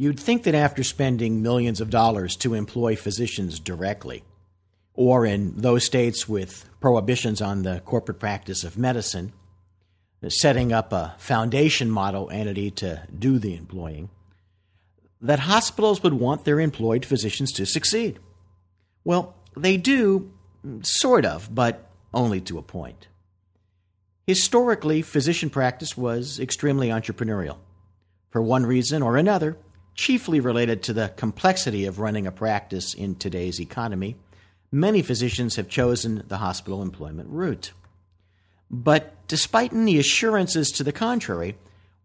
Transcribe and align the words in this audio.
You'd 0.00 0.20
think 0.20 0.44
that 0.44 0.54
after 0.54 0.84
spending 0.84 1.42
millions 1.42 1.80
of 1.80 1.90
dollars 1.90 2.36
to 2.36 2.54
employ 2.54 2.94
physicians 2.94 3.58
directly, 3.58 4.22
or 4.94 5.26
in 5.26 5.56
those 5.56 5.82
states 5.82 6.28
with 6.28 6.70
prohibitions 6.78 7.42
on 7.42 7.64
the 7.64 7.80
corporate 7.80 8.20
practice 8.20 8.62
of 8.62 8.78
medicine, 8.78 9.32
setting 10.28 10.72
up 10.72 10.92
a 10.92 11.16
foundation 11.18 11.90
model 11.90 12.30
entity 12.30 12.70
to 12.70 13.08
do 13.18 13.40
the 13.40 13.56
employing, 13.56 14.08
that 15.20 15.40
hospitals 15.40 16.00
would 16.04 16.14
want 16.14 16.44
their 16.44 16.60
employed 16.60 17.04
physicians 17.04 17.50
to 17.50 17.66
succeed. 17.66 18.20
Well, 19.02 19.34
they 19.56 19.76
do, 19.76 20.30
sort 20.82 21.24
of, 21.24 21.52
but 21.52 21.90
only 22.14 22.40
to 22.42 22.56
a 22.56 22.62
point. 22.62 23.08
Historically, 24.28 25.02
physician 25.02 25.50
practice 25.50 25.96
was 25.96 26.38
extremely 26.38 26.90
entrepreneurial. 26.90 27.56
For 28.30 28.40
one 28.40 28.64
reason 28.64 29.02
or 29.02 29.16
another, 29.16 29.56
chiefly 29.98 30.38
related 30.38 30.80
to 30.80 30.92
the 30.92 31.12
complexity 31.16 31.84
of 31.84 31.98
running 31.98 32.24
a 32.24 32.30
practice 32.30 32.94
in 32.94 33.16
today's 33.16 33.60
economy, 33.60 34.14
many 34.70 35.02
physicians 35.02 35.56
have 35.56 35.68
chosen 35.68 36.22
the 36.28 36.36
hospital 36.36 36.80
employment 36.80 37.28
route. 37.28 37.72
But 38.70 39.26
despite 39.26 39.72
any 39.72 39.98
assurances 39.98 40.70
to 40.70 40.84
the 40.84 40.92
contrary, 40.92 41.56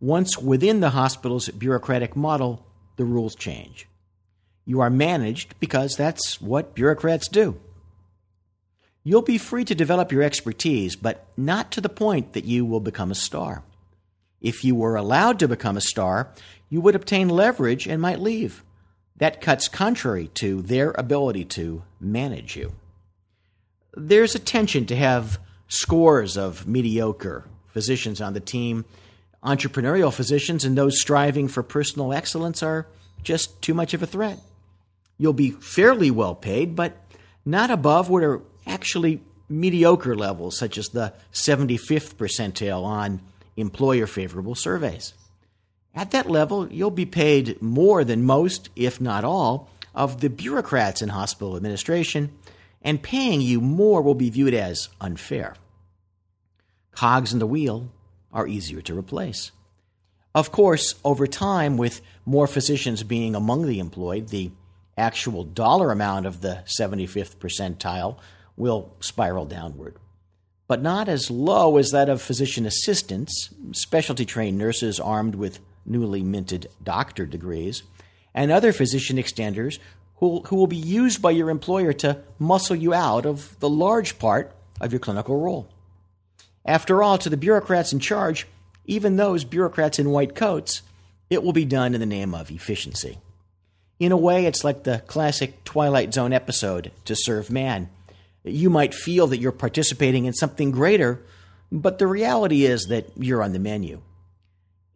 once 0.01 0.39
within 0.39 0.79
the 0.79 0.89
hospital's 0.89 1.49
bureaucratic 1.49 2.15
model, 2.15 2.65
the 2.95 3.05
rules 3.05 3.35
change. 3.35 3.87
You 4.65 4.81
are 4.81 4.89
managed 4.89 5.59
because 5.59 5.95
that's 5.95 6.41
what 6.41 6.73
bureaucrats 6.73 7.27
do. 7.27 7.59
You'll 9.03 9.21
be 9.21 9.37
free 9.37 9.65
to 9.65 9.75
develop 9.75 10.11
your 10.11 10.23
expertise, 10.23 10.95
but 10.95 11.27
not 11.37 11.71
to 11.73 11.81
the 11.81 11.89
point 11.89 12.33
that 12.33 12.45
you 12.45 12.65
will 12.65 12.79
become 12.79 13.11
a 13.11 13.15
star. 13.15 13.61
If 14.43 14.63
you 14.63 14.75
were 14.75 14.97
allowed 14.97 15.39
to 15.39 15.47
become 15.47 15.77
a 15.77 15.81
star, 15.81 16.29
you 16.69 16.81
would 16.81 16.95
obtain 16.95 17.29
leverage 17.29 17.87
and 17.87 18.01
might 18.01 18.19
leave. 18.19 18.63
That 19.17 19.41
cuts 19.41 19.67
contrary 19.67 20.27
to 20.35 20.61
their 20.61 20.91
ability 20.91 21.45
to 21.45 21.83
manage 21.99 22.55
you. 22.55 22.73
There's 23.95 24.35
a 24.35 24.39
tension 24.39 24.85
to 24.87 24.95
have 24.95 25.39
scores 25.67 26.37
of 26.37 26.67
mediocre 26.67 27.45
physicians 27.67 28.21
on 28.21 28.33
the 28.33 28.39
team. 28.39 28.85
Entrepreneurial 29.43 30.13
physicians 30.13 30.65
and 30.65 30.77
those 30.77 30.99
striving 30.99 31.47
for 31.47 31.63
personal 31.63 32.13
excellence 32.13 32.61
are 32.61 32.87
just 33.23 33.61
too 33.61 33.73
much 33.73 33.93
of 33.93 34.03
a 34.03 34.07
threat. 34.07 34.39
You'll 35.17 35.33
be 35.33 35.51
fairly 35.51 36.11
well 36.11 36.35
paid, 36.35 36.75
but 36.75 36.97
not 37.45 37.69
above 37.69 38.09
what 38.09 38.23
are 38.23 38.41
actually 38.65 39.21
mediocre 39.47 40.15
levels, 40.15 40.57
such 40.57 40.77
as 40.77 40.87
the 40.87 41.13
75th 41.31 42.15
percentile 42.15 42.83
on 42.83 43.21
employer 43.55 44.07
favorable 44.07 44.55
surveys. 44.55 45.13
At 45.95 46.11
that 46.11 46.29
level, 46.29 46.71
you'll 46.71 46.91
be 46.91 47.05
paid 47.05 47.61
more 47.61 48.03
than 48.03 48.23
most, 48.23 48.69
if 48.75 48.99
not 48.99 49.23
all, 49.23 49.69
of 49.93 50.21
the 50.21 50.29
bureaucrats 50.29 51.01
in 51.01 51.09
hospital 51.09 51.55
administration, 51.55 52.31
and 52.81 53.01
paying 53.01 53.41
you 53.41 53.61
more 53.61 54.01
will 54.01 54.15
be 54.15 54.29
viewed 54.29 54.53
as 54.53 54.89
unfair. 54.99 55.55
Cogs 56.91 57.31
in 57.31 57.39
the 57.39 57.47
wheel 57.47 57.91
are 58.31 58.47
easier 58.47 58.81
to 58.81 58.97
replace. 58.97 59.51
Of 60.35 60.51
course, 60.51 60.95
over 61.05 61.27
time, 61.27 61.77
with 61.77 62.01
more 62.25 62.47
physicians 62.47 63.03
being 63.03 63.35
among 63.35 63.67
the 63.67 63.79
employed, 63.79 64.29
the 64.29 64.51
actual 64.97 65.43
dollar 65.43 65.91
amount 65.91 66.25
of 66.25 66.41
the 66.41 66.63
75th 66.65 67.37
percentile 67.37 68.17
will 68.57 68.93
spiral 68.99 69.45
downward, 69.45 69.95
but 70.67 70.81
not 70.81 71.09
as 71.09 71.29
low 71.29 71.77
as 71.77 71.91
that 71.91 72.09
of 72.09 72.21
physician 72.21 72.65
assistants, 72.65 73.49
specialty 73.71 74.25
trained 74.25 74.57
nurses 74.57 74.99
armed 74.99 75.35
with 75.35 75.59
newly 75.85 76.23
minted 76.23 76.67
doctor 76.83 77.25
degrees, 77.25 77.83
and 78.33 78.51
other 78.51 78.73
physician 78.73 79.17
extenders 79.17 79.79
who, 80.17 80.41
who 80.47 80.55
will 80.55 80.67
be 80.67 80.75
used 80.75 81.21
by 81.21 81.31
your 81.31 81.49
employer 81.49 81.93
to 81.93 82.17
muscle 82.39 82.75
you 82.75 82.93
out 82.93 83.25
of 83.25 83.59
the 83.59 83.69
large 83.69 84.17
part 84.19 84.55
of 84.79 84.91
your 84.91 84.99
clinical 84.99 85.39
role. 85.39 85.67
After 86.65 87.03
all, 87.03 87.17
to 87.17 87.29
the 87.29 87.37
bureaucrats 87.37 87.91
in 87.91 87.99
charge, 87.99 88.47
even 88.85 89.17
those 89.17 89.43
bureaucrats 89.43 89.99
in 89.99 90.11
white 90.11 90.33
coats, 90.33 90.81
it 91.29 91.43
will 91.43 91.53
be 91.53 91.65
done 91.65 91.93
in 91.93 91.99
the 91.99 92.05
name 92.05 92.33
of 92.33 92.51
efficiency. 92.51 93.19
In 93.99 94.11
a 94.11 94.17
way, 94.17 94.45
it's 94.45 94.63
like 94.63 94.83
the 94.83 95.03
classic 95.07 95.63
Twilight 95.63 96.13
Zone 96.13 96.33
episode, 96.33 96.91
To 97.05 97.15
Serve 97.15 97.51
Man. 97.51 97.89
You 98.43 98.69
might 98.69 98.93
feel 98.93 99.27
that 99.27 99.39
you're 99.39 99.51
participating 99.51 100.25
in 100.25 100.33
something 100.33 100.71
greater, 100.71 101.23
but 101.71 101.97
the 101.97 102.07
reality 102.07 102.65
is 102.65 102.85
that 102.85 103.09
you're 103.15 103.41
on 103.41 103.53
the 103.53 103.59
menu. 103.59 104.01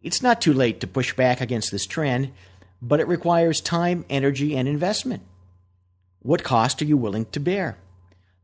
It's 0.02 0.22
not 0.22 0.40
too 0.40 0.52
late 0.52 0.80
to 0.80 0.86
push 0.86 1.14
back 1.14 1.40
against 1.40 1.70
this 1.70 1.86
trend, 1.86 2.32
but 2.80 3.00
it 3.00 3.08
requires 3.08 3.60
time, 3.60 4.04
energy, 4.08 4.56
and 4.56 4.68
investment. 4.68 5.22
What 6.20 6.44
cost 6.44 6.82
are 6.82 6.84
you 6.84 6.96
willing 6.96 7.26
to 7.26 7.40
bear? 7.40 7.78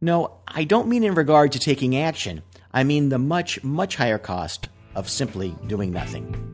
No, 0.00 0.38
I 0.48 0.64
don't 0.64 0.88
mean 0.88 1.04
in 1.04 1.14
regard 1.14 1.52
to 1.52 1.58
taking 1.58 1.96
action. 1.96 2.42
I 2.72 2.82
mean 2.82 3.08
the 3.08 3.18
much, 3.18 3.62
much 3.62 3.96
higher 3.96 4.18
cost 4.18 4.68
of 4.94 5.08
simply 5.08 5.54
doing 5.66 5.92
nothing. 5.92 6.53